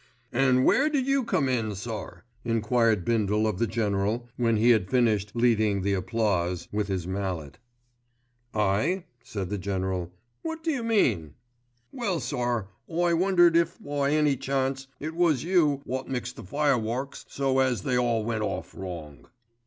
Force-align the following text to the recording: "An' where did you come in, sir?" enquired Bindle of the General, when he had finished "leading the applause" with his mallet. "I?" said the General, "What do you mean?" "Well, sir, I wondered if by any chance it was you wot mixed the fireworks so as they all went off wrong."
"An' 0.33 0.63
where 0.63 0.89
did 0.89 1.05
you 1.05 1.23
come 1.23 1.47
in, 1.47 1.75
sir?" 1.75 2.23
enquired 2.43 3.05
Bindle 3.05 3.45
of 3.45 3.59
the 3.59 3.67
General, 3.67 4.27
when 4.35 4.57
he 4.57 4.71
had 4.71 4.89
finished 4.89 5.35
"leading 5.35 5.83
the 5.83 5.93
applause" 5.93 6.67
with 6.71 6.87
his 6.87 7.05
mallet. 7.05 7.59
"I?" 8.51 9.03
said 9.23 9.51
the 9.51 9.59
General, 9.59 10.11
"What 10.41 10.63
do 10.63 10.71
you 10.71 10.83
mean?" 10.83 11.35
"Well, 11.91 12.19
sir, 12.19 12.65
I 12.91 13.13
wondered 13.13 13.55
if 13.55 13.77
by 13.79 14.09
any 14.13 14.37
chance 14.37 14.87
it 14.99 15.13
was 15.13 15.43
you 15.43 15.83
wot 15.85 16.09
mixed 16.09 16.35
the 16.37 16.43
fireworks 16.43 17.23
so 17.29 17.59
as 17.59 17.83
they 17.83 17.95
all 17.95 18.25
went 18.25 18.41
off 18.41 18.73
wrong." 18.73 19.27